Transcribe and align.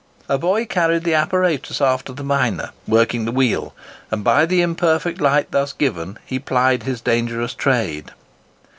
A 0.27 0.39
boy 0.39 0.65
carried 0.65 1.03
the 1.03 1.13
apparatus 1.13 1.79
after 1.79 2.11
the 2.11 2.23
miner, 2.23 2.71
working 2.87 3.25
the 3.25 3.31
wheel, 3.31 3.75
and 4.09 4.23
by 4.23 4.47
the 4.47 4.63
imperfect 4.63 5.21
light 5.21 5.51
thus 5.51 5.73
given 5.73 6.13
forth 6.13 6.23
he 6.25 6.39
plied 6.39 6.81
his 6.81 7.01
dangerous 7.01 7.53
trade. 7.53 8.09